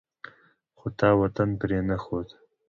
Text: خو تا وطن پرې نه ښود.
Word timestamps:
خو 0.77 0.87
تا 0.99 1.09
وطن 1.21 1.49
پرې 1.59 1.79
نه 1.89 1.97
ښود. 2.03 2.27